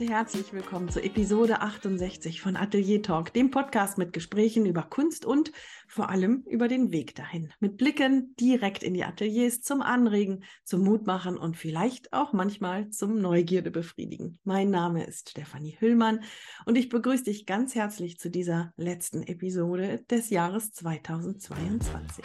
Und 0.00 0.08
herzlich 0.08 0.54
willkommen 0.54 0.88
zur 0.88 1.04
Episode 1.04 1.60
68 1.60 2.40
von 2.40 2.56
Atelier 2.56 3.02
Talk, 3.02 3.34
dem 3.34 3.50
Podcast 3.50 3.98
mit 3.98 4.14
Gesprächen 4.14 4.64
über 4.64 4.80
Kunst 4.80 5.26
und 5.26 5.52
vor 5.86 6.08
allem 6.08 6.42
über 6.48 6.68
den 6.68 6.90
Weg 6.90 7.14
dahin. 7.16 7.52
Mit 7.60 7.76
Blicken 7.76 8.34
direkt 8.40 8.82
in 8.82 8.94
die 8.94 9.04
Ateliers 9.04 9.60
zum 9.60 9.82
Anregen, 9.82 10.42
zum 10.64 10.84
Mutmachen 10.84 11.36
und 11.36 11.58
vielleicht 11.58 12.14
auch 12.14 12.32
manchmal 12.32 12.88
zum 12.88 13.20
Neugierde 13.20 13.70
befriedigen. 13.70 14.38
Mein 14.42 14.70
Name 14.70 15.04
ist 15.04 15.28
Stefanie 15.28 15.76
Hüllmann 15.78 16.20
und 16.64 16.78
ich 16.78 16.88
begrüße 16.88 17.24
dich 17.24 17.44
ganz 17.44 17.74
herzlich 17.74 18.18
zu 18.18 18.30
dieser 18.30 18.72
letzten 18.78 19.22
Episode 19.22 20.02
des 20.10 20.30
Jahres 20.30 20.72
2022. 20.72 22.24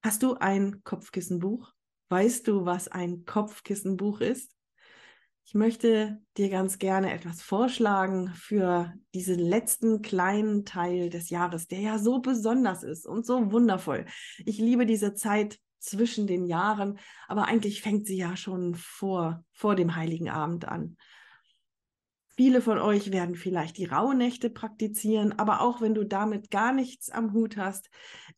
Hast 0.00 0.22
du 0.22 0.34
ein 0.34 0.82
Kopfkissenbuch? 0.84 1.72
Weißt 2.10 2.48
du, 2.48 2.64
was 2.64 2.88
ein 2.88 3.24
Kopfkissenbuch 3.24 4.20
ist? 4.20 4.50
Ich 5.44 5.54
möchte 5.54 6.20
dir 6.36 6.50
ganz 6.50 6.78
gerne 6.78 7.12
etwas 7.12 7.40
vorschlagen 7.40 8.32
für 8.34 8.92
diesen 9.14 9.38
letzten 9.38 10.02
kleinen 10.02 10.64
Teil 10.64 11.08
des 11.08 11.30
Jahres, 11.30 11.68
der 11.68 11.80
ja 11.80 11.98
so 11.98 12.18
besonders 12.20 12.82
ist 12.82 13.06
und 13.06 13.24
so 13.24 13.52
wundervoll. 13.52 14.06
Ich 14.44 14.58
liebe 14.58 14.86
diese 14.86 15.14
Zeit 15.14 15.60
zwischen 15.78 16.26
den 16.26 16.46
Jahren, 16.46 16.98
aber 17.28 17.46
eigentlich 17.46 17.80
fängt 17.80 18.08
sie 18.08 18.16
ja 18.16 18.36
schon 18.36 18.74
vor, 18.74 19.44
vor 19.52 19.76
dem 19.76 19.94
Heiligen 19.94 20.28
Abend 20.28 20.66
an. 20.66 20.96
Viele 22.36 22.60
von 22.60 22.78
euch 22.78 23.12
werden 23.12 23.36
vielleicht 23.36 23.76
die 23.76 23.84
Rauhnächte 23.84 24.50
praktizieren, 24.50 25.38
aber 25.38 25.60
auch 25.60 25.80
wenn 25.80 25.94
du 25.94 26.04
damit 26.04 26.50
gar 26.50 26.72
nichts 26.72 27.08
am 27.08 27.32
Hut 27.32 27.56
hast, 27.56 27.88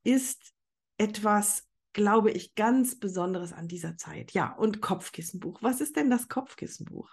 ist 0.02 0.52
etwas 0.98 1.71
glaube 1.92 2.30
ich, 2.30 2.54
ganz 2.54 2.98
Besonderes 2.98 3.52
an 3.52 3.68
dieser 3.68 3.96
Zeit. 3.96 4.32
Ja, 4.32 4.52
und 4.52 4.80
Kopfkissenbuch. 4.80 5.62
Was 5.62 5.80
ist 5.80 5.96
denn 5.96 6.10
das 6.10 6.28
Kopfkissenbuch? 6.28 7.10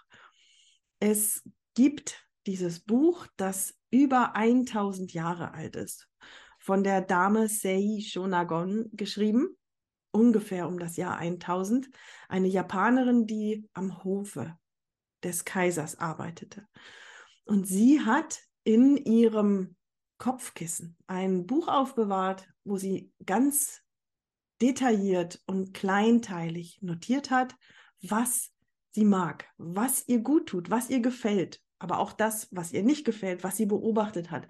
Es 0.98 1.42
gibt 1.74 2.26
dieses 2.46 2.80
Buch, 2.80 3.26
das 3.36 3.74
über 3.90 4.34
1000 4.34 5.12
Jahre 5.12 5.52
alt 5.52 5.76
ist, 5.76 6.08
von 6.58 6.84
der 6.84 7.00
Dame 7.00 7.48
Sei 7.48 8.00
Shonagon 8.00 8.88
geschrieben, 8.92 9.56
ungefähr 10.12 10.66
um 10.66 10.78
das 10.78 10.96
Jahr 10.96 11.16
1000, 11.18 11.88
eine 12.28 12.48
Japanerin, 12.48 13.26
die 13.26 13.68
am 13.72 14.02
Hofe 14.04 14.56
des 15.22 15.44
Kaisers 15.44 15.98
arbeitete. 15.98 16.66
Und 17.44 17.66
sie 17.66 18.00
hat 18.00 18.40
in 18.64 18.96
ihrem 18.96 19.76
Kopfkissen 20.18 20.96
ein 21.06 21.46
Buch 21.46 21.68
aufbewahrt, 21.68 22.46
wo 22.64 22.76
sie 22.76 23.12
ganz 23.24 23.82
detailliert 24.60 25.40
und 25.46 25.74
kleinteilig 25.74 26.80
notiert 26.82 27.30
hat, 27.30 27.54
was 28.02 28.50
sie 28.92 29.04
mag, 29.04 29.46
was 29.56 30.06
ihr 30.08 30.20
gut 30.20 30.48
tut, 30.48 30.70
was 30.70 30.90
ihr 30.90 31.00
gefällt, 31.00 31.60
aber 31.78 31.98
auch 31.98 32.12
das, 32.12 32.48
was 32.50 32.72
ihr 32.72 32.82
nicht 32.82 33.04
gefällt, 33.04 33.44
was 33.44 33.56
sie 33.56 33.66
beobachtet 33.66 34.30
hat, 34.30 34.48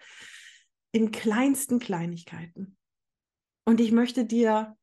in 0.92 1.12
kleinsten 1.12 1.78
Kleinigkeiten. 1.78 2.76
Und 3.64 3.80
ich 3.80 3.92
möchte 3.92 4.24
dir 4.24 4.76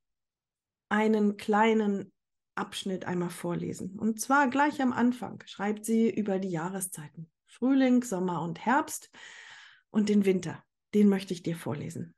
einen 0.90 1.38
kleinen 1.38 2.14
Abschnitt 2.56 3.06
einmal 3.06 3.30
vorlesen. 3.30 4.00
Und 4.00 4.20
zwar 4.20 4.50
gleich 4.50 4.82
am 4.82 4.94
Anfang 4.94 5.44
schreibt 5.46 5.86
sie 5.86 6.10
über 6.10 6.40
die 6.40 6.50
Jahreszeiten. 6.50 7.30
Frühling, 7.46 8.04
Sommer 8.04 8.42
und 8.42 8.66
Herbst 8.66 9.10
und 9.90 10.10
den 10.10 10.26
Winter. 10.26 10.64
Den 10.94 11.10
möchte 11.10 11.34
ich 11.34 11.44
dir 11.44 11.56
vorlesen. 11.56 12.16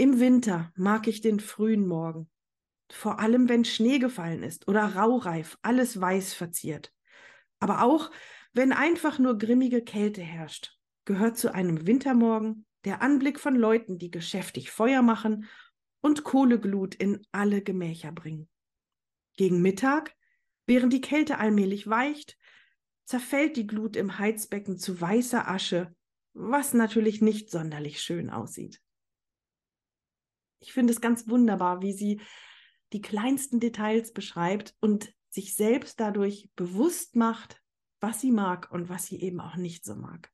Im 0.00 0.18
Winter 0.18 0.72
mag 0.76 1.08
ich 1.08 1.20
den 1.20 1.40
frühen 1.40 1.86
Morgen, 1.86 2.30
vor 2.90 3.20
allem 3.20 3.50
wenn 3.50 3.66
Schnee 3.66 3.98
gefallen 3.98 4.42
ist 4.42 4.66
oder 4.66 4.96
raureif, 4.96 5.58
alles 5.60 6.00
weiß 6.00 6.32
verziert. 6.32 6.90
Aber 7.58 7.82
auch 7.82 8.10
wenn 8.54 8.72
einfach 8.72 9.18
nur 9.18 9.36
grimmige 9.36 9.84
Kälte 9.84 10.22
herrscht, 10.22 10.78
gehört 11.04 11.36
zu 11.36 11.54
einem 11.54 11.86
Wintermorgen 11.86 12.64
der 12.86 13.02
Anblick 13.02 13.38
von 13.38 13.54
Leuten, 13.54 13.98
die 13.98 14.10
geschäftig 14.10 14.70
Feuer 14.70 15.02
machen 15.02 15.44
und 16.00 16.24
Kohleglut 16.24 16.94
in 16.94 17.20
alle 17.30 17.60
Gemächer 17.60 18.10
bringen. 18.10 18.48
Gegen 19.36 19.60
Mittag, 19.60 20.16
während 20.64 20.94
die 20.94 21.02
Kälte 21.02 21.36
allmählich 21.36 21.88
weicht, 21.88 22.38
zerfällt 23.04 23.54
die 23.58 23.66
Glut 23.66 23.96
im 23.96 24.18
Heizbecken 24.18 24.78
zu 24.78 24.98
weißer 24.98 25.46
Asche, 25.46 25.94
was 26.32 26.72
natürlich 26.72 27.20
nicht 27.20 27.50
sonderlich 27.50 28.00
schön 28.00 28.30
aussieht 28.30 28.80
ich 30.60 30.72
finde 30.72 30.92
es 30.92 31.00
ganz 31.00 31.28
wunderbar, 31.28 31.82
wie 31.82 31.92
sie 31.92 32.20
die 32.92 33.00
kleinsten 33.00 33.60
Details 33.60 34.12
beschreibt 34.12 34.74
und 34.80 35.12
sich 35.30 35.54
selbst 35.54 36.00
dadurch 36.00 36.50
bewusst 36.56 37.16
macht, 37.16 37.62
was 38.00 38.20
sie 38.20 38.32
mag 38.32 38.70
und 38.70 38.88
was 38.88 39.06
sie 39.06 39.20
eben 39.20 39.40
auch 39.40 39.56
nicht 39.56 39.84
so 39.84 39.94
mag. 39.94 40.30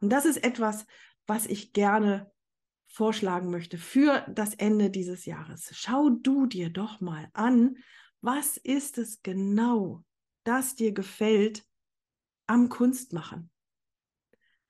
Und 0.00 0.10
das 0.10 0.24
ist 0.24 0.42
etwas, 0.44 0.86
was 1.26 1.46
ich 1.46 1.72
gerne 1.72 2.30
vorschlagen 2.86 3.50
möchte 3.50 3.78
für 3.78 4.24
das 4.28 4.54
Ende 4.54 4.90
dieses 4.90 5.24
Jahres. 5.24 5.70
Schau 5.72 6.10
du 6.10 6.46
dir 6.46 6.70
doch 6.70 7.00
mal 7.00 7.28
an, 7.32 7.76
was 8.20 8.56
ist 8.56 8.98
es 8.98 9.22
genau, 9.22 10.04
das 10.44 10.74
dir 10.74 10.92
gefällt 10.92 11.64
am 12.46 12.68
Kunstmachen. 12.68 13.50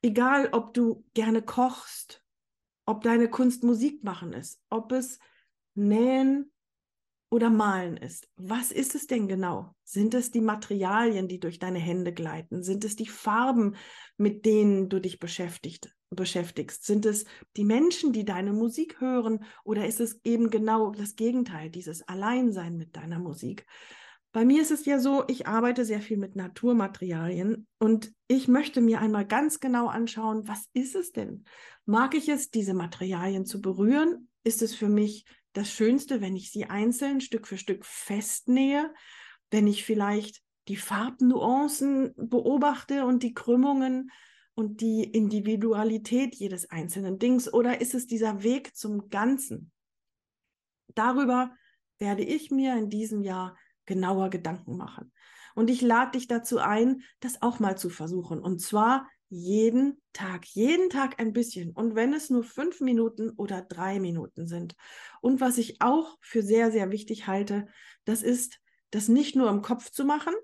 Egal, 0.03 0.51
ob 0.53 0.75
du 0.75 1.05
gerne 1.15 1.43
kochst 1.43 2.23
ob 2.91 3.05
deine 3.05 3.31
Kunst 3.31 3.63
Musik 3.63 4.03
machen 4.03 4.33
ist, 4.33 4.61
ob 4.69 4.91
es 4.91 5.21
Nähen 5.77 6.51
oder 7.31 7.49
Malen 7.49 7.97
ist. 7.97 8.29
Was 8.35 8.73
ist 8.73 8.97
es 8.97 9.07
denn 9.07 9.29
genau? 9.29 9.77
Sind 9.85 10.13
es 10.13 10.33
die 10.33 10.41
Materialien, 10.41 11.29
die 11.29 11.39
durch 11.39 11.61
deine 11.61 11.79
Hände 11.79 12.13
gleiten? 12.13 12.65
Sind 12.65 12.85
es 12.85 12.97
die 12.97 13.07
Farben, 13.07 13.77
mit 14.17 14.45
denen 14.45 14.89
du 14.89 15.01
dich 15.01 15.21
beschäftigt, 15.21 15.95
beschäftigst? 16.11 16.85
Sind 16.85 17.07
es 17.07 17.27
die 17.57 17.65
Menschen, 17.65 18.13
die 18.13 18.25
deine 18.25 18.53
Musik 18.53 19.01
hören? 19.01 19.45
Oder 19.63 19.87
ist 19.87 20.01
es 20.01 20.21
eben 20.25 20.51
genau 20.51 20.91
das 20.91 21.15
Gegenteil, 21.15 21.71
dieses 21.71 22.03
Alleinsein 22.09 22.77
mit 22.77 22.97
deiner 22.97 23.21
Musik? 23.21 23.67
Bei 24.33 24.45
mir 24.45 24.63
ist 24.63 24.71
es 24.71 24.85
ja 24.85 25.01
so, 25.01 25.25
ich 25.27 25.49
arbeite 25.49 25.85
sehr 25.85 26.01
viel 26.01 26.17
mit 26.17 26.37
Naturmaterialien 26.37 27.67
und 27.81 28.13
ich 28.29 28.47
möchte 28.47 28.81
mir 28.81 29.01
einmal 29.01 29.27
ganz 29.27 29.59
genau 29.59 29.89
anschauen, 29.89 30.47
was 30.47 30.69
ist 30.73 30.95
es 30.95 31.11
denn? 31.11 31.45
Mag 31.85 32.15
ich 32.15 32.29
es, 32.29 32.51
diese 32.51 32.75
Materialien 32.75 33.45
zu 33.45 33.61
berühren? 33.61 34.29
Ist 34.45 34.63
es 34.63 34.75
für 34.75 34.89
mich 34.89 35.25
das 35.53 35.73
Schönste, 35.73 36.21
wenn 36.21 36.37
ich 36.37 36.53
sie 36.53 36.67
einzeln 36.67 37.21
Stück 37.21 37.49
für 37.49 37.59
Stück 37.59 37.85
festnähe? 37.85 38.95
Wenn 39.51 39.67
ich 39.67 39.85
vielleicht 39.85 40.43
die 40.69 40.77
Farbnuancen 40.77 42.15
beobachte 42.17 43.07
und 43.07 43.25
die 43.25 43.35
Krümmungen 43.35 44.13
und 44.55 44.81
die 44.81 45.03
Individualität 45.03 46.37
jedes 46.37 46.71
einzelnen 46.71 47.19
Dings? 47.19 47.53
Oder 47.53 47.81
ist 47.81 47.95
es 47.95 48.07
dieser 48.07 48.45
Weg 48.45 48.77
zum 48.77 49.09
Ganzen? 49.09 49.73
Darüber 50.95 51.53
werde 51.99 52.23
ich 52.23 52.53
mir 52.53 52.77
in 52.77 52.89
diesem 52.89 53.23
Jahr 53.23 53.57
genauer 53.91 54.31
Gedanken 54.31 54.77
machen. 54.77 55.13
Und 55.55 55.69
ich 55.69 55.83
lade 55.83 56.13
dich 56.13 56.29
dazu 56.29 56.59
ein, 56.59 57.03
das 57.19 57.43
auch 57.43 57.59
mal 57.59 57.77
zu 57.77 57.91
versuchen. 57.91 58.41
Und 58.41 58.61
zwar 58.61 59.09
jeden 59.29 60.01
Tag, 60.13 60.47
jeden 60.47 60.91
Tag 60.91 61.21
ein 61.21 61.33
bisschen. 61.33 61.73
Und 61.73 61.97
wenn 61.97 62.15
es 62.15 62.31
nur 62.31 62.45
fünf 62.45 62.81
Minuten 62.81 63.31
oder 63.31 63.61
drei 63.61 63.99
Minuten 64.01 64.47
sind. 64.47 64.77
Und 65.21 65.41
was 65.41 65.59
ich 65.59 65.83
auch 65.83 66.17
für 66.21 66.43
sehr, 66.43 66.71
sehr 66.71 66.91
wichtig 66.91 67.27
halte, 67.27 67.67
das 68.05 68.23
ist, 68.23 68.61
das 68.91 69.09
nicht 69.09 69.37
nur 69.37 69.51
im 69.51 69.61
Kopf 69.61 69.91
zu 69.91 70.05
machen, 70.05 70.35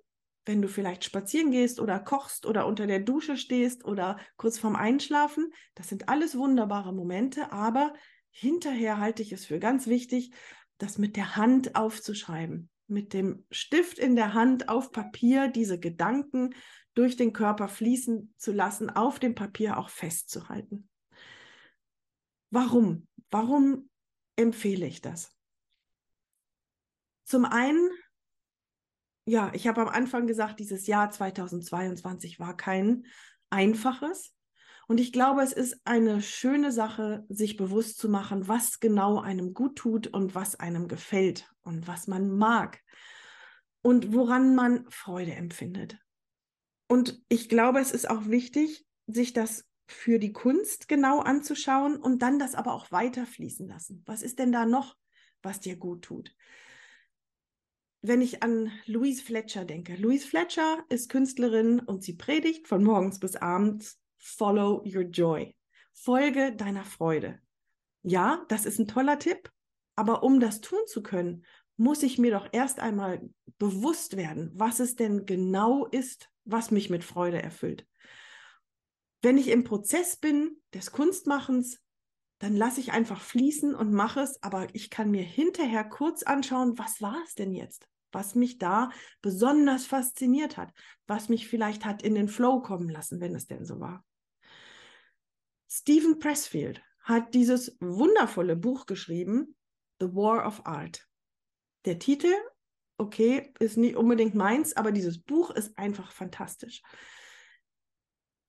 wenn 0.45 0.61
du 0.61 0.69
vielleicht 0.69 1.05
spazieren 1.05 1.51
gehst 1.51 1.81
oder 1.81 1.99
kochst 1.99 2.47
oder 2.47 2.67
unter 2.67 2.87
der 2.87 3.01
Dusche 3.01 3.37
stehst 3.37 3.85
oder 3.85 4.19
kurz 4.37 4.59
vorm 4.59 4.77
Einschlafen. 4.77 5.53
Das 5.75 5.89
sind 5.89 6.09
alles 6.09 6.37
wunderbare 6.37 6.93
Momente, 6.93 7.53
aber 7.53 7.93
hinterher 8.31 8.99
halte 8.99 9.23
ich 9.23 9.33
es 9.33 9.47
für 9.47 9.59
ganz 9.59 9.87
wichtig, 9.87 10.33
das 10.79 10.99
mit 10.99 11.17
der 11.17 11.37
Hand 11.37 11.75
aufzuschreiben 11.75 12.71
mit 12.89 13.13
dem 13.13 13.45
Stift 13.51 13.99
in 13.99 14.17
der 14.17 14.35
Hand 14.35 14.69
auf 14.69 14.93
Papier 14.93 15.49
diese 15.49 15.79
Gedanken 15.79 16.55
durch 16.95 17.17
den 17.17 17.33
Körper 17.33 17.69
fließen 17.69 18.35
zu 18.37 18.53
lassen, 18.53 18.91
auf 18.91 19.19
dem 19.19 19.35
Papier 19.35 19.79
auch 19.79 19.91
festzuhalten. 19.91 20.89
Warum? 22.51 23.07
Warum 23.31 23.91
empfehle 24.37 24.87
ich 24.87 25.03
das? 25.03 25.37
Zum 27.25 27.45
einen, 27.45 27.91
ja, 29.27 29.51
ich 29.53 29.67
habe 29.67 29.83
am 29.83 29.89
Anfang 29.89 30.27
gesagt, 30.27 30.61
dieses 30.61 30.87
Jahr 30.87 31.11
2022 31.11 32.39
war 32.39 32.57
kein 32.57 33.07
einfaches. 33.51 34.36
Und 34.87 35.01
ich 35.01 35.13
glaube, 35.13 35.43
es 35.43 35.53
ist 35.53 35.81
eine 35.85 36.23
schöne 36.23 36.71
Sache, 36.71 37.25
sich 37.29 37.57
bewusst 37.57 37.99
zu 37.99 38.09
machen, 38.09 38.47
was 38.47 38.79
genau 38.79 39.19
einem 39.19 39.53
gut 39.53 39.77
tut 39.77 40.07
und 40.07 40.35
was 40.35 40.61
einem 40.61 40.87
gefällt 40.87 41.51
und 41.63 41.89
was 41.89 42.07
man 42.07 42.31
mag 42.31 42.81
und 43.83 44.15
woran 44.15 44.55
man 44.55 44.89
Freude 44.89 45.35
empfindet. 45.35 45.99
Und 46.89 47.21
ich 47.29 47.49
glaube, 47.49 47.81
es 47.81 47.91
ist 47.91 48.09
auch 48.09 48.27
wichtig, 48.27 48.87
sich 49.09 49.33
das 49.33 49.65
für 49.89 50.19
die 50.19 50.33
Kunst 50.33 50.89
genau 50.89 51.21
anzuschauen 51.21 51.97
und 51.97 52.23
dann 52.23 52.39
das 52.39 52.55
aber 52.55 52.73
auch 52.73 52.93
weiterfließen 52.93 53.67
lassen. 53.67 54.03
Was 54.07 54.23
ist 54.23 54.39
denn 54.39 54.53
da 54.53 54.67
noch, 54.67 54.97
was 55.43 55.61
dir 55.61 55.77
gut 55.77 56.03
tut? 56.03 56.35
wenn 58.03 58.21
ich 58.21 58.43
an 58.43 58.71
Louise 58.87 59.23
Fletcher 59.23 59.65
denke. 59.65 59.97
Louise 59.97 60.27
Fletcher 60.27 60.85
ist 60.89 61.09
Künstlerin 61.09 61.81
und 61.81 62.05
sie 62.05 62.15
predigt 62.15 62.69
von 62.69 62.85
morgens 62.85 63.19
bis 63.19 63.35
abends, 63.35 63.99
Follow 64.27 64.83
your 64.85 65.03
joy. 65.03 65.55
Folge 65.93 66.55
deiner 66.55 66.85
Freude. 66.85 67.39
Ja, 68.03 68.45
das 68.49 68.67
ist 68.67 68.81
ein 68.81 68.89
toller 68.89 69.21
Tipp, 69.21 69.51
aber 69.95 70.25
um 70.25 70.41
das 70.41 70.61
tun 70.61 70.81
zu 70.87 71.01
können, 71.03 71.45
muss 71.77 72.03
ich 72.03 72.19
mir 72.19 72.33
doch 72.33 72.49
erst 72.51 72.81
einmal 72.81 73.23
bewusst 73.59 74.17
werden, 74.17 74.51
was 74.55 74.81
es 74.81 74.97
denn 74.97 75.27
genau 75.27 75.87
ist, 75.87 76.29
was 76.45 76.73
mich 76.73 76.91
mit 76.91 77.05
Freude 77.05 77.41
erfüllt. 77.41 77.87
Wenn 79.23 79.39
ich 79.39 79.49
im 79.49 79.63
Prozess 79.63 80.17
bin 80.17 80.61
des 80.75 80.91
Kunstmachens, 80.91 81.81
dann 82.39 82.57
lasse 82.57 82.81
ich 82.81 82.93
einfach 82.93 83.21
fließen 83.21 83.77
und 83.77 83.93
mache 83.93 84.21
es, 84.21 84.43
aber 84.43 84.67
ich 84.75 84.91
kann 84.91 85.11
mir 85.11 85.23
hinterher 85.23 85.85
kurz 85.85 86.25
anschauen, 86.25 86.77
was 86.79 87.01
war 87.01 87.23
es 87.25 87.35
denn 87.35 87.55
jetzt? 87.55 87.89
Was 88.11 88.35
mich 88.35 88.59
da 88.59 88.91
besonders 89.23 89.87
fasziniert 89.87 90.57
hat, 90.57 90.73
was 91.07 91.29
mich 91.29 91.47
vielleicht 91.49 91.85
hat 91.85 92.03
in 92.03 92.15
den 92.15 92.29
Flow 92.29 92.61
kommen 92.61 92.89
lassen, 92.89 93.21
wenn 93.21 93.35
es 93.35 93.47
denn 93.47 93.65
so 93.65 93.79
war. 93.79 94.05
Stephen 95.79 96.19
Pressfield 96.19 96.83
hat 97.03 97.35
dieses 97.35 97.77
wundervolle 97.81 98.57
Buch 98.57 98.87
geschrieben, 98.87 99.55
The 100.01 100.07
War 100.15 100.47
of 100.47 100.65
Art. 100.65 101.07
Der 101.85 101.99
Titel, 101.99 102.33
okay, 102.97 103.53
ist 103.59 103.77
nicht 103.77 103.95
unbedingt 103.95 104.35
meins, 104.35 104.75
aber 104.75 104.91
dieses 104.91 105.23
Buch 105.23 105.51
ist 105.51 105.77
einfach 105.77 106.13
fantastisch. 106.13 106.81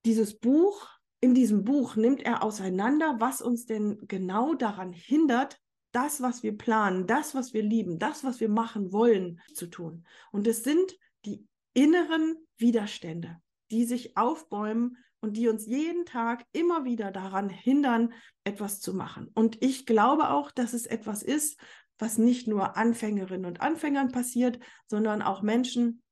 Dieses 0.06 0.40
Buch, 0.40 0.88
in 1.20 1.36
diesem 1.36 1.66
Buch 1.66 1.98
nimmt 1.98 2.22
er 2.24 2.44
auseinander, 2.44 3.18
was 3.20 3.42
uns 3.42 3.66
denn 3.66 4.08
genau 4.08 4.54
daran 4.54 4.94
hindert, 4.94 5.60
das, 5.92 6.22
was 6.22 6.44
wir 6.44 6.58
planen, 6.58 7.08
das, 7.08 7.36
was 7.36 7.54
wir 7.54 7.62
lieben, 7.62 8.00
das, 8.00 8.24
was 8.24 8.40
wir 8.40 8.50
machen 8.50 8.94
wollen, 8.94 9.42
zu 9.54 9.68
tun. 9.68 10.08
Und 10.32 10.48
es 10.48 10.64
sind 10.64 10.98
die 11.26 11.46
inneren 11.74 12.38
Widerstände, 12.56 13.42
die 13.72 13.86
sich 13.86 14.18
aufbäumen 14.18 14.98
und 15.20 15.36
die 15.38 15.48
uns 15.48 15.66
jeden 15.66 16.06
Tag 16.06 16.46
immer 16.52 16.86
wieder 16.86 17.12
daran 17.12 17.50
hindern, 17.50 18.14
etwas 18.44 18.80
zu 18.80 18.94
machen. 18.94 19.30
Und 19.34 19.62
ich 19.64 19.86
glaube 19.86 20.30
auch, 20.30 20.52
dass 20.52 20.74
es 20.74 20.86
etwas 20.86 21.24
ist, 21.24 21.60
was 21.98 22.18
nicht 22.18 22.48
nur 22.48 22.78
Anfängerinnen 22.78 23.46
und 23.46 23.62
Anfängern 23.62 24.12
passiert, 24.12 24.60
sondern 24.88 25.22
auch 25.22 25.42
Menschen, 25.42 26.04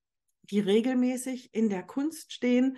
die 0.50 0.60
regelmäßig 0.60 1.54
in 1.54 1.70
der 1.70 1.84
Kunst 1.84 2.34
stehen, 2.34 2.78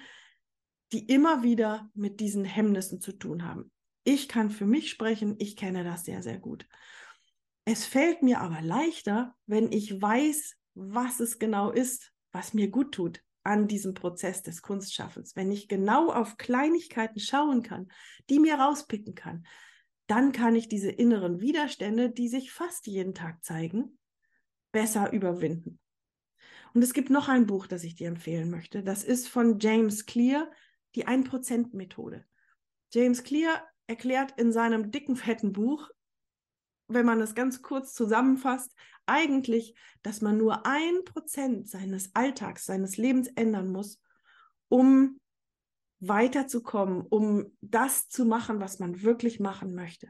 die 0.92 1.06
immer 1.06 1.44
wieder 1.44 1.90
mit 1.94 2.20
diesen 2.20 2.46
Hemmnissen 2.46 3.02
zu 3.02 3.14
tun 3.14 3.44
haben. 3.44 3.72
Ich 4.04 4.28
kann 4.30 4.50
für 4.50 4.66
mich 4.66 4.90
sprechen, 4.90 5.36
ich 5.38 5.56
kenne 5.56 5.84
das 5.84 6.06
sehr, 6.06 6.22
sehr 6.24 6.40
gut. 6.40 6.68
Es 7.66 7.86
fällt 7.86 8.24
mir 8.24 8.40
aber 8.40 8.62
leichter, 8.62 9.36
wenn 9.46 9.72
ich 9.72 10.02
weiß, 10.02 10.56
was 10.76 11.20
es 11.20 11.40
genau 11.40 11.72
ist, 11.72 12.14
was 12.32 12.54
mir 12.54 12.70
gut 12.70 12.94
tut 12.94 13.22
an 13.48 13.68
diesem 13.68 13.94
Prozess 13.94 14.44
des 14.44 14.62
Kunstschaffens. 14.62 15.36
Wenn 15.36 15.52
ich 15.52 15.68
genau 15.68 16.12
auf 16.12 16.38
Kleinigkeiten 16.38 17.20
schauen 17.20 17.64
kann, 17.64 17.88
die 18.30 18.40
mir 18.40 18.56
rauspicken 18.56 19.16
kann, 19.16 19.48
dann 20.08 20.32
kann 20.32 20.56
ich 20.56 20.68
diese 20.68 20.92
inneren 20.92 21.40
Widerstände, 21.40 22.10
die 22.10 22.28
sich 22.28 22.52
fast 22.52 22.88
jeden 22.88 23.14
Tag 23.14 23.44
zeigen, 23.44 23.98
besser 24.72 25.12
überwinden. 25.14 25.80
Und 26.74 26.84
es 26.84 26.94
gibt 26.94 27.10
noch 27.10 27.30
ein 27.30 27.46
Buch, 27.46 27.68
das 27.68 27.84
ich 27.84 27.96
dir 27.96 28.10
empfehlen 28.10 28.50
möchte. 28.50 28.84
Das 28.84 29.04
ist 29.04 29.30
von 29.30 29.60
James 29.60 30.06
Clear, 30.06 30.52
die 30.96 31.08
1%-Methode. 31.08 32.26
James 32.94 33.24
Clear 33.24 33.66
erklärt 33.88 34.38
in 34.38 34.52
seinem 34.52 34.92
dicken, 34.92 35.16
fetten 35.16 35.54
Buch, 35.54 35.90
wenn 36.90 37.06
man 37.06 37.22
es 37.22 37.34
ganz 37.34 37.62
kurz 37.62 37.94
zusammenfasst, 37.94 38.74
eigentlich, 39.08 39.76
dass 40.04 40.22
man 40.22 40.38
nur 40.38 40.66
ein 40.66 41.04
Prozent 41.06 41.70
seines 41.70 42.14
Alltags, 42.16 42.66
seines 42.66 42.98
Lebens 42.98 43.28
ändern 43.36 43.72
muss, 43.72 44.02
um 44.70 45.20
weiterzukommen, 46.00 47.02
um 47.02 47.58
das 47.62 48.10
zu 48.10 48.26
machen, 48.26 48.60
was 48.60 48.80
man 48.80 49.02
wirklich 49.02 49.40
machen 49.40 49.74
möchte. 49.74 50.10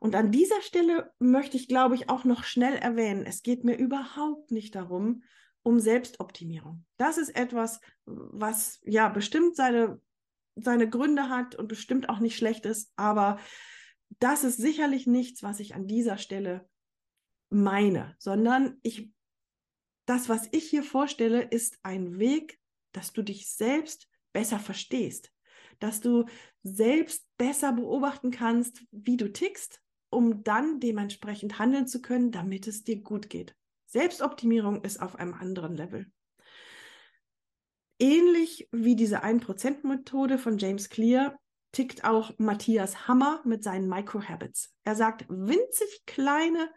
Und 0.00 0.14
an 0.14 0.32
dieser 0.32 0.62
Stelle 0.62 1.12
möchte 1.18 1.58
ich, 1.58 1.68
glaube 1.68 1.94
ich, 1.94 2.08
auch 2.08 2.24
noch 2.24 2.44
schnell 2.44 2.74
erwähnen, 2.74 3.26
es 3.26 3.42
geht 3.42 3.64
mir 3.64 3.76
überhaupt 3.76 4.50
nicht 4.50 4.74
darum, 4.74 5.22
um 5.62 5.78
Selbstoptimierung. 5.78 6.86
Das 6.96 7.18
ist 7.18 7.36
etwas, 7.36 7.80
was 8.06 8.80
ja 8.84 9.10
bestimmt 9.10 9.56
seine, 9.56 10.00
seine 10.56 10.88
Gründe 10.88 11.28
hat 11.28 11.54
und 11.54 11.68
bestimmt 11.68 12.08
auch 12.08 12.18
nicht 12.18 12.36
schlecht 12.36 12.64
ist, 12.64 12.92
aber 12.96 13.38
das 14.18 14.42
ist 14.42 14.56
sicherlich 14.56 15.06
nichts, 15.06 15.42
was 15.42 15.60
ich 15.60 15.74
an 15.74 15.86
dieser 15.86 16.16
Stelle 16.16 16.68
meine, 17.50 18.14
sondern 18.18 18.78
ich, 18.82 19.10
das, 20.06 20.28
was 20.28 20.48
ich 20.52 20.68
hier 20.68 20.82
vorstelle, 20.82 21.42
ist 21.42 21.78
ein 21.82 22.18
Weg, 22.18 22.58
dass 22.92 23.12
du 23.12 23.22
dich 23.22 23.50
selbst 23.50 24.08
besser 24.32 24.58
verstehst, 24.58 25.32
dass 25.78 26.00
du 26.00 26.26
selbst 26.62 27.26
besser 27.36 27.72
beobachten 27.72 28.30
kannst, 28.30 28.84
wie 28.90 29.16
du 29.16 29.32
tickst, 29.32 29.80
um 30.10 30.42
dann 30.42 30.80
dementsprechend 30.80 31.58
handeln 31.58 31.86
zu 31.86 32.02
können, 32.02 32.32
damit 32.32 32.66
es 32.66 32.84
dir 32.84 33.00
gut 33.00 33.30
geht. 33.30 33.54
Selbstoptimierung 33.86 34.84
ist 34.84 35.00
auf 35.00 35.16
einem 35.16 35.34
anderen 35.34 35.76
Level. 35.76 36.10
Ähnlich 37.98 38.68
wie 38.72 38.96
diese 38.96 39.24
1%-Methode 39.24 40.38
von 40.38 40.58
James 40.58 40.88
Clear 40.88 41.38
tickt 41.72 42.04
auch 42.04 42.32
Matthias 42.38 43.08
Hammer 43.08 43.42
mit 43.44 43.62
seinen 43.62 43.88
Microhabits. 43.88 44.74
Er 44.84 44.96
sagt, 44.96 45.26
winzig 45.28 46.02
kleine 46.06 46.70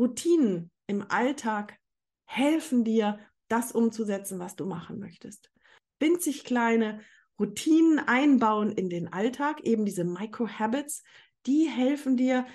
Routinen 0.00 0.70
im 0.86 1.04
Alltag 1.08 1.76
helfen 2.24 2.84
dir, 2.84 3.18
das 3.48 3.72
umzusetzen, 3.72 4.38
was 4.38 4.56
du 4.56 4.64
machen 4.64 4.98
möchtest. 4.98 5.50
Winzig 5.98 6.44
kleine 6.44 7.00
Routinen 7.38 7.98
einbauen 7.98 8.70
in 8.72 8.88
den 8.88 9.12
Alltag, 9.12 9.60
eben 9.62 9.84
diese 9.84 10.04
Microhabits, 10.04 11.02
die 11.46 11.68
helfen 11.68 12.16
dir, 12.16 12.46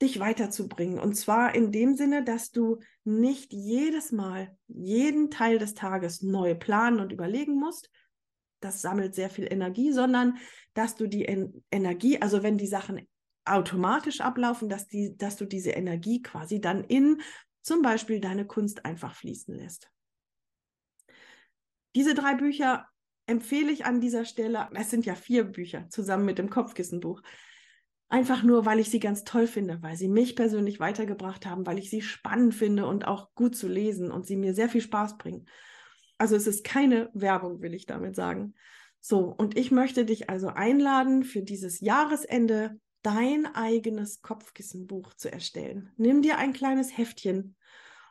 dich 0.00 0.20
weiterzubringen. 0.20 0.98
Und 0.98 1.14
zwar 1.14 1.54
in 1.54 1.70
dem 1.70 1.94
Sinne, 1.94 2.24
dass 2.24 2.50
du 2.50 2.78
nicht 3.04 3.52
jedes 3.52 4.10
Mal, 4.10 4.56
jeden 4.68 5.30
Teil 5.30 5.58
des 5.58 5.74
Tages 5.74 6.22
neu 6.22 6.54
planen 6.54 7.00
und 7.00 7.12
überlegen 7.12 7.58
musst. 7.58 7.90
Das 8.60 8.80
sammelt 8.80 9.14
sehr 9.14 9.30
viel 9.30 9.46
Energie, 9.50 9.92
sondern 9.92 10.38
dass 10.74 10.94
du 10.94 11.06
die 11.06 11.26
en 11.26 11.64
Energie, 11.70 12.20
also 12.20 12.42
wenn 12.42 12.58
die 12.58 12.66
Sachen 12.66 13.06
automatisch 13.52 14.20
ablaufen, 14.20 14.68
dass, 14.68 14.88
die, 14.88 15.16
dass 15.16 15.36
du 15.36 15.44
diese 15.44 15.70
Energie 15.70 16.22
quasi 16.22 16.60
dann 16.60 16.84
in 16.84 17.20
zum 17.62 17.82
Beispiel 17.82 18.20
deine 18.20 18.46
Kunst 18.46 18.84
einfach 18.84 19.14
fließen 19.14 19.54
lässt. 19.54 19.90
Diese 21.94 22.14
drei 22.14 22.34
Bücher 22.34 22.86
empfehle 23.26 23.70
ich 23.70 23.84
an 23.84 24.00
dieser 24.00 24.24
Stelle. 24.24 24.68
Es 24.74 24.90
sind 24.90 25.04
ja 25.04 25.14
vier 25.14 25.44
Bücher 25.44 25.88
zusammen 25.90 26.24
mit 26.24 26.38
dem 26.38 26.50
Kopfkissenbuch. 26.50 27.22
Einfach 28.08 28.42
nur, 28.42 28.64
weil 28.64 28.78
ich 28.78 28.88
sie 28.88 29.00
ganz 29.00 29.24
toll 29.24 29.46
finde, 29.46 29.82
weil 29.82 29.96
sie 29.96 30.08
mich 30.08 30.34
persönlich 30.34 30.80
weitergebracht 30.80 31.44
haben, 31.44 31.66
weil 31.66 31.78
ich 31.78 31.90
sie 31.90 32.00
spannend 32.00 32.54
finde 32.54 32.86
und 32.86 33.06
auch 33.06 33.34
gut 33.34 33.54
zu 33.54 33.68
lesen 33.68 34.10
und 34.10 34.26
sie 34.26 34.36
mir 34.36 34.54
sehr 34.54 34.70
viel 34.70 34.80
Spaß 34.80 35.18
bringen. 35.18 35.46
Also 36.16 36.34
es 36.34 36.46
ist 36.46 36.64
keine 36.64 37.10
Werbung, 37.12 37.60
will 37.60 37.74
ich 37.74 37.84
damit 37.84 38.16
sagen. 38.16 38.54
So, 39.00 39.26
und 39.26 39.58
ich 39.58 39.70
möchte 39.70 40.04
dich 40.04 40.30
also 40.30 40.48
einladen, 40.48 41.22
für 41.22 41.42
dieses 41.42 41.80
Jahresende 41.80 42.80
dein 43.02 43.46
eigenes 43.54 44.22
Kopfkissenbuch 44.22 45.14
zu 45.14 45.30
erstellen. 45.30 45.92
Nimm 45.96 46.22
dir 46.22 46.38
ein 46.38 46.52
kleines 46.52 46.96
Heftchen 46.96 47.56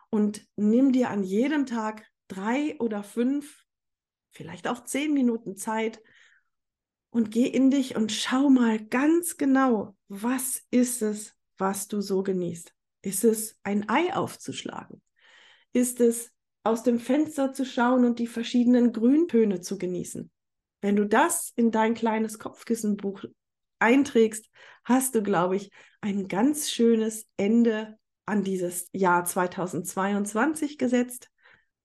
und 0.10 0.46
nimm 0.56 0.92
dir 0.92 1.10
an 1.10 1.24
jedem 1.24 1.66
Tag 1.66 2.06
drei 2.28 2.78
oder 2.80 3.04
fünf, 3.04 3.66
vielleicht 4.32 4.68
auch 4.68 4.84
zehn 4.84 5.14
Minuten 5.14 5.56
Zeit, 5.58 6.02
und 7.10 7.32
geh 7.32 7.48
in 7.48 7.72
dich 7.72 7.96
und 7.96 8.12
schau 8.12 8.50
mal 8.50 8.80
ganz 8.80 9.38
genau, 9.38 9.96
was 10.08 10.64
ist 10.72 11.02
es, 11.02 11.36
was 11.58 11.88
du 11.88 12.02
so 12.02 12.22
genießt. 12.22 12.74
Ist 13.02 13.24
es 13.24 13.60
ein 13.64 13.90
Ei 13.90 14.14
aufzuschlagen? 14.14 15.02
Ist 15.74 16.00
es 16.00 16.32
aus 16.64 16.84
dem 16.84 17.00
Fenster 17.00 17.54
zu 17.54 17.66
schauen 17.66 18.06
und 18.06 18.20
die 18.20 18.28
verschiedenen 18.28 18.92
Grüntöne 18.92 19.62
zu 19.62 19.78
genießen? 19.78 20.30
Wenn 20.82 20.96
du 20.96 21.06
das 21.06 21.52
in 21.56 21.72
dein 21.72 21.94
kleines 21.94 22.40
Kopfkissenbuch 22.40 23.24
einträgst, 23.80 24.50
hast 24.84 25.16
du, 25.16 25.24
glaube 25.24 25.56
ich, 25.56 25.72
ein 26.02 26.28
ganz 26.28 26.70
schönes 26.70 27.28
Ende 27.38 27.98
an 28.26 28.44
dieses 28.44 28.90
Jahr 28.92 29.26
2022 29.26 30.78
gesetzt 30.78 31.30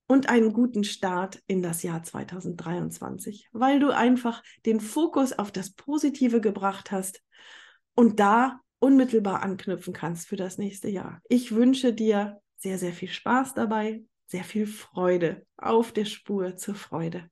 und 0.07 0.29
einen 0.29 0.53
guten 0.53 0.85
Start 0.85 1.41
in 1.47 1.63
das 1.63 1.83
Jahr 1.83 2.03
2023, 2.03 3.49
weil 3.53 3.81
du 3.81 3.91
einfach 3.91 4.43
den 4.67 4.81
Fokus 4.81 5.33
auf 5.33 5.51
das 5.51 5.73
Positive 5.73 6.41
gebracht 6.41 6.91
hast 6.91 7.23
und 7.95 8.21
da 8.21 8.61
unmittelbar 8.79 9.43
anknüpfen 9.43 9.93
kannst 9.93 10.27
für 10.29 10.37
das 10.37 10.59
nächste 10.59 10.89
Jahr. 10.89 11.21
Ich 11.29 11.55
wünsche 11.55 11.93
dir 11.93 12.41
sehr, 12.57 12.79
sehr 12.79 12.93
viel 12.93 13.09
Spaß 13.09 13.55
dabei, 13.55 14.05
sehr 14.27 14.45
viel 14.45 14.67
Freude 14.67 15.47
auf 15.57 15.93
der 15.93 16.05
Spur 16.05 16.57
zur 16.57 16.75
Freude. 16.75 17.29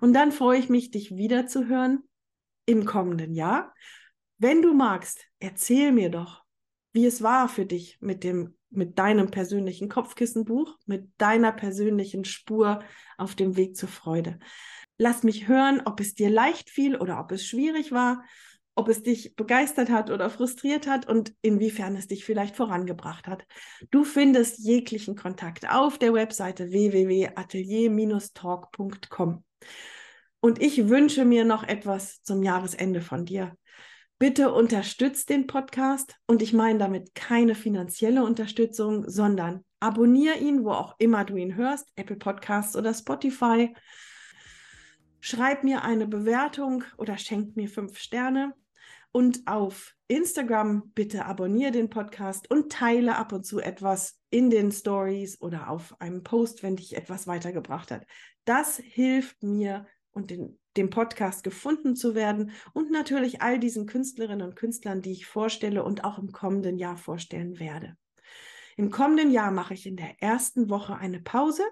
Und 0.00 0.14
dann 0.14 0.32
freue 0.32 0.58
ich 0.58 0.68
mich, 0.68 0.90
dich 0.90 1.16
wiederzuhören 1.16 2.02
im 2.66 2.84
kommenden 2.84 3.34
Jahr. 3.34 3.72
Wenn 4.38 4.62
du 4.62 4.74
magst, 4.74 5.26
erzähl 5.38 5.92
mir 5.92 6.10
doch, 6.10 6.42
wie 6.92 7.06
es 7.06 7.22
war 7.22 7.48
für 7.48 7.66
dich 7.66 7.98
mit 8.00 8.24
dem 8.24 8.56
mit 8.72 8.98
deinem 8.98 9.30
persönlichen 9.30 9.88
Kopfkissenbuch, 9.88 10.76
mit 10.86 11.08
deiner 11.18 11.52
persönlichen 11.52 12.24
Spur 12.24 12.80
auf 13.18 13.34
dem 13.34 13.56
Weg 13.56 13.76
zur 13.76 13.90
Freude. 13.90 14.38
Lass 14.98 15.22
mich 15.22 15.48
hören, 15.48 15.80
ob 15.84 16.00
es 16.00 16.14
dir 16.14 16.30
leicht 16.30 16.70
fiel 16.70 16.96
oder 16.96 17.20
ob 17.20 17.30
es 17.32 17.46
schwierig 17.46 17.92
war, 17.92 18.24
ob 18.74 18.88
es 18.88 19.02
dich 19.02 19.36
begeistert 19.36 19.90
hat 19.90 20.08
oder 20.10 20.30
frustriert 20.30 20.86
hat 20.86 21.06
und 21.06 21.34
inwiefern 21.42 21.94
es 21.96 22.06
dich 22.06 22.24
vielleicht 22.24 22.56
vorangebracht 22.56 23.26
hat. 23.26 23.46
Du 23.90 24.04
findest 24.04 24.60
jeglichen 24.60 25.16
Kontakt 25.16 25.68
auf 25.68 25.98
der 25.98 26.14
Webseite 26.14 26.70
www.atelier-talk.com. 26.70 29.44
Und 30.44 30.60
ich 30.60 30.88
wünsche 30.88 31.24
mir 31.24 31.44
noch 31.44 31.62
etwas 31.62 32.20
zum 32.22 32.42
Jahresende 32.42 33.00
von 33.00 33.24
dir. 33.24 33.56
Bitte 34.18 34.52
unterstützt 34.52 35.30
den 35.30 35.46
Podcast 35.46 36.16
und 36.26 36.42
ich 36.42 36.52
meine 36.52 36.80
damit 36.80 37.14
keine 37.14 37.54
finanzielle 37.54 38.24
Unterstützung, 38.24 39.08
sondern 39.08 39.64
abonniere 39.78 40.38
ihn, 40.38 40.64
wo 40.64 40.72
auch 40.72 40.96
immer 40.98 41.24
du 41.24 41.36
ihn 41.36 41.54
hörst, 41.54 41.86
Apple 41.94 42.16
Podcasts 42.16 42.74
oder 42.74 42.92
Spotify. 42.92 43.72
Schreib 45.20 45.62
mir 45.62 45.84
eine 45.84 46.08
Bewertung 46.08 46.82
oder 46.98 47.18
schenk 47.18 47.54
mir 47.54 47.68
fünf 47.68 47.98
Sterne. 47.98 48.52
Und 49.12 49.42
auf 49.46 49.94
Instagram 50.08 50.90
bitte 50.92 51.26
abonniere 51.26 51.70
den 51.70 51.88
Podcast 51.88 52.50
und 52.50 52.72
teile 52.72 53.16
ab 53.16 53.32
und 53.32 53.46
zu 53.46 53.60
etwas 53.60 54.18
in 54.30 54.50
den 54.50 54.72
Stories 54.72 55.40
oder 55.40 55.70
auf 55.70 56.00
einem 56.00 56.24
Post, 56.24 56.64
wenn 56.64 56.74
dich 56.74 56.96
etwas 56.96 57.28
weitergebracht 57.28 57.92
hat. 57.92 58.06
Das 58.44 58.78
hilft 58.78 59.44
mir 59.44 59.86
und 60.12 60.30
den 60.30 60.58
dem 60.76 60.90
Podcast 60.90 61.44
gefunden 61.44 61.96
zu 61.96 62.14
werden 62.14 62.52
und 62.72 62.90
natürlich 62.90 63.42
all 63.42 63.58
diesen 63.58 63.86
Künstlerinnen 63.86 64.46
und 64.46 64.56
Künstlern, 64.56 65.02
die 65.02 65.12
ich 65.12 65.26
vorstelle 65.26 65.84
und 65.84 66.04
auch 66.04 66.18
im 66.18 66.32
kommenden 66.32 66.78
Jahr 66.78 66.96
vorstellen 66.96 67.58
werde. 67.58 67.96
Im 68.76 68.90
kommenden 68.90 69.30
Jahr 69.30 69.50
mache 69.50 69.74
ich 69.74 69.86
in 69.86 69.96
der 69.96 70.22
ersten 70.22 70.70
Woche 70.70 70.96
eine 70.96 71.20
Pause. 71.20 71.62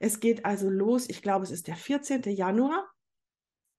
Es 0.00 0.18
geht 0.18 0.44
also 0.44 0.68
los, 0.68 1.08
ich 1.08 1.22
glaube, 1.22 1.44
es 1.44 1.50
ist 1.50 1.68
der 1.68 1.76
14. 1.76 2.22
Januar 2.22 2.88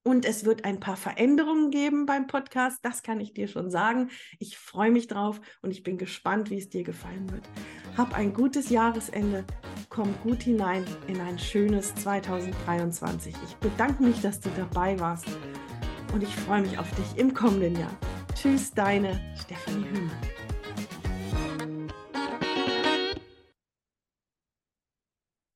und 0.04 0.24
es 0.24 0.46
wird 0.46 0.64
ein 0.64 0.80
paar 0.80 0.96
Veränderungen 0.96 1.70
geben 1.70 2.06
beim 2.06 2.28
Podcast, 2.28 2.80
das 2.84 3.04
kann 3.04 3.20
ich 3.20 3.34
dir 3.34 3.50
schon 3.50 3.70
sagen. 3.70 4.10
Ich 4.40 4.58
freue 4.58 4.92
mich 4.92 5.08
drauf 5.08 5.42
und 5.62 5.72
ich 5.72 5.84
bin 5.84 5.98
gespannt, 5.98 6.50
wie 6.50 6.58
es 6.58 6.70
dir 6.70 6.84
gefallen 6.84 7.30
wird. 7.30 7.44
Hab 7.98 8.14
ein 8.14 8.34
gutes 8.34 8.70
Jahresende, 8.70 9.44
komm 9.90 10.14
gut 10.24 10.44
hinein 10.44 10.86
in 11.08 11.20
ein 11.22 11.40
schönes 11.40 11.94
2023. 11.96 13.34
Ich 13.48 13.56
bedanke 13.58 14.04
mich, 14.04 14.22
dass 14.22 14.40
du 14.40 14.50
dabei 14.56 15.00
warst 15.00 15.26
und 16.14 16.24
ich 16.24 16.36
freue 16.36 16.62
mich 16.62 16.78
auf 16.78 16.90
dich 16.92 17.18
im 17.18 17.34
kommenden 17.34 17.80
Jahr. 17.80 17.96
Tschüss, 18.36 18.72
deine 18.72 19.20
Stefanie 19.36 19.86
Hühmann. 19.90 20.27